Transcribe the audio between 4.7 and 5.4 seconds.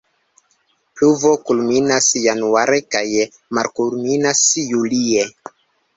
Julie.